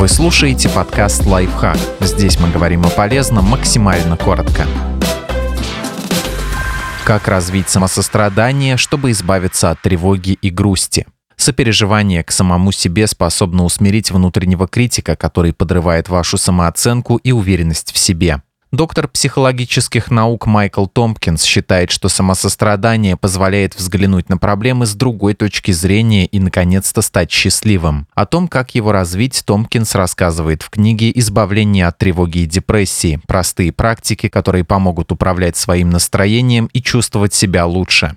Вы 0.00 0.08
слушаете 0.08 0.70
подкаст 0.70 1.26
«Лайфхак». 1.26 1.76
Здесь 2.00 2.40
мы 2.40 2.50
говорим 2.50 2.86
о 2.86 2.88
полезном 2.88 3.44
максимально 3.44 4.16
коротко. 4.16 4.66
Как 7.04 7.28
развить 7.28 7.68
самосострадание, 7.68 8.78
чтобы 8.78 9.10
избавиться 9.10 9.70
от 9.70 9.82
тревоги 9.82 10.38
и 10.40 10.48
грусти? 10.48 11.06
Сопереживание 11.36 12.24
к 12.24 12.30
самому 12.30 12.72
себе 12.72 13.06
способно 13.06 13.62
усмирить 13.62 14.10
внутреннего 14.10 14.66
критика, 14.66 15.16
который 15.16 15.52
подрывает 15.52 16.08
вашу 16.08 16.38
самооценку 16.38 17.16
и 17.16 17.32
уверенность 17.32 17.92
в 17.92 17.98
себе. 17.98 18.40
Доктор 18.72 19.08
психологических 19.08 20.12
наук 20.12 20.46
Майкл 20.46 20.86
Томпкинс 20.86 21.42
считает, 21.42 21.90
что 21.90 22.08
самосострадание 22.08 23.16
позволяет 23.16 23.74
взглянуть 23.74 24.28
на 24.28 24.38
проблемы 24.38 24.86
с 24.86 24.94
другой 24.94 25.34
точки 25.34 25.72
зрения 25.72 26.24
и, 26.26 26.38
наконец-то, 26.38 27.02
стать 27.02 27.32
счастливым. 27.32 28.06
О 28.14 28.26
том, 28.26 28.46
как 28.46 28.76
его 28.76 28.92
развить, 28.92 29.42
Томпкинс 29.44 29.96
рассказывает 29.96 30.62
в 30.62 30.70
книге 30.70 31.10
«Избавление 31.16 31.88
от 31.88 31.98
тревоги 31.98 32.38
и 32.38 32.46
депрессии. 32.46 33.20
Простые 33.26 33.72
практики, 33.72 34.28
которые 34.28 34.62
помогут 34.62 35.10
управлять 35.10 35.56
своим 35.56 35.90
настроением 35.90 36.70
и 36.72 36.80
чувствовать 36.80 37.34
себя 37.34 37.66
лучше». 37.66 38.16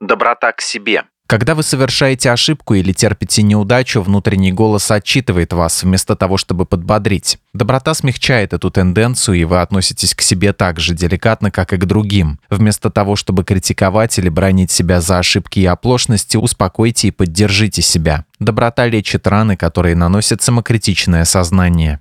Доброта 0.00 0.52
к 0.52 0.60
себе. 0.60 1.04
Когда 1.26 1.54
вы 1.54 1.62
совершаете 1.62 2.30
ошибку 2.30 2.74
или 2.74 2.92
терпите 2.92 3.42
неудачу, 3.42 4.02
внутренний 4.02 4.52
голос 4.52 4.90
отчитывает 4.90 5.54
вас 5.54 5.82
вместо 5.82 6.16
того, 6.16 6.36
чтобы 6.36 6.66
подбодрить. 6.66 7.38
Доброта 7.54 7.94
смягчает 7.94 8.52
эту 8.52 8.70
тенденцию, 8.70 9.38
и 9.38 9.44
вы 9.44 9.62
относитесь 9.62 10.14
к 10.14 10.20
себе 10.20 10.52
так 10.52 10.78
же 10.78 10.94
деликатно, 10.94 11.50
как 11.50 11.72
и 11.72 11.78
к 11.78 11.86
другим. 11.86 12.38
Вместо 12.50 12.90
того, 12.90 13.16
чтобы 13.16 13.42
критиковать 13.42 14.18
или 14.18 14.28
бронить 14.28 14.70
себя 14.70 15.00
за 15.00 15.18
ошибки 15.18 15.60
и 15.60 15.66
оплошности, 15.66 16.36
успокойте 16.36 17.08
и 17.08 17.10
поддержите 17.10 17.80
себя. 17.80 18.26
Доброта 18.38 18.84
лечит 18.86 19.26
раны, 19.26 19.56
которые 19.56 19.96
наносят 19.96 20.42
самокритичное 20.42 21.24
сознание. 21.24 22.00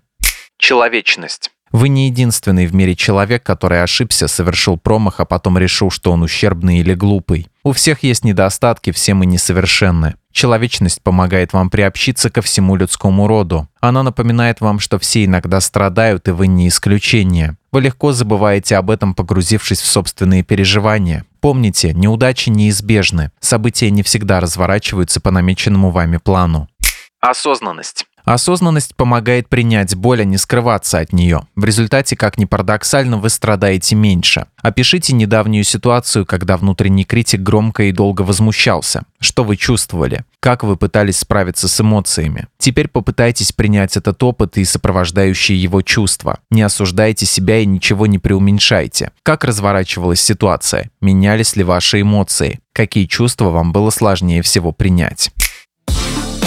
Человечность. 0.58 1.53
Вы 1.74 1.90
не 1.90 2.06
единственный 2.06 2.68
в 2.68 2.76
мире 2.76 2.96
человек, 2.96 3.42
который 3.42 3.82
ошибся, 3.82 4.28
совершил 4.28 4.78
промах, 4.78 5.20
а 5.20 5.26
потом 5.26 5.58
решил, 5.58 5.90
что 5.90 6.12
он 6.12 6.22
ущербный 6.22 6.78
или 6.78 6.94
глупый. 6.94 7.48
У 7.64 7.72
всех 7.72 8.04
есть 8.04 8.24
недостатки, 8.24 8.92
все 8.92 9.16
мы 9.16 9.26
несовершенны. 9.26 10.14
Человечность 10.32 11.02
помогает 11.02 11.52
вам 11.52 11.72
приобщиться 11.72 12.30
ко 12.30 12.44
всему 12.44 12.76
людскому 12.76 13.28
роду. 13.28 13.68
Она 13.82 14.04
напоминает 14.04 14.62
вам, 14.62 14.80
что 14.80 15.00
все 15.00 15.26
иногда 15.26 15.60
страдают, 15.62 16.28
и 16.28 16.32
вы 16.32 16.46
не 16.46 16.68
исключение. 16.68 17.58
Вы 17.72 17.82
легко 17.82 18.12
забываете 18.12 18.78
об 18.78 18.92
этом, 18.92 19.16
погрузившись 19.16 19.82
в 19.82 19.88
собственные 19.88 20.44
переживания. 20.44 21.26
Помните, 21.42 21.92
неудачи 21.94 22.50
неизбежны. 22.50 23.32
События 23.40 23.90
не 23.90 24.04
всегда 24.04 24.40
разворачиваются 24.40 25.20
по 25.20 25.32
намеченному 25.32 25.90
вами 25.90 26.18
плану. 26.18 26.70
Осознанность. 27.20 28.06
Осознанность 28.26 28.96
помогает 28.96 29.50
принять 29.50 29.96
боль, 29.96 30.22
а 30.22 30.24
не 30.24 30.38
скрываться 30.38 31.00
от 31.00 31.12
нее. 31.12 31.42
В 31.56 31.66
результате, 31.66 32.16
как 32.16 32.38
ни 32.38 32.46
парадоксально, 32.46 33.18
вы 33.18 33.30
страдаете 33.30 33.96
меньше. 33.96 34.46
Опишите 34.62 35.14
недавнюю 35.14 35.66
ситуацию, 35.66 36.26
когда 36.26 36.56
внутренний 36.56 37.04
критик 37.04 37.42
громко 37.42 37.84
и 37.84 37.92
долго 37.92 38.22
возмущался. 38.22 39.04
Что 39.20 39.44
вы 39.44 39.58
чувствовали? 39.58 40.24
Как 40.40 40.64
вы 40.64 40.78
пытались 40.78 41.20
справиться 41.20 41.68
с 41.68 41.82
эмоциями? 41.82 42.48
Теперь 42.58 42.88
попытайтесь 42.88 43.52
принять 43.52 43.98
этот 43.98 44.22
опыт 44.24 44.58
и 44.58 44.64
сопровождающие 44.64 45.62
его 45.62 45.82
чувства. 45.82 46.40
Не 46.50 46.62
осуждайте 46.62 47.26
себя 47.26 47.60
и 47.60 47.66
ничего 47.66 48.08
не 48.08 48.20
преуменьшайте. 48.20 49.12
Как 49.24 49.44
разворачивалась 49.44 50.22
ситуация? 50.22 50.90
Менялись 51.02 51.56
ли 51.56 51.64
ваши 51.64 52.02
эмоции? 52.02 52.60
Какие 52.74 53.06
чувства 53.06 53.50
вам 53.50 53.72
было 53.72 53.90
сложнее 53.90 54.42
всего 54.42 54.72
принять? 54.72 55.32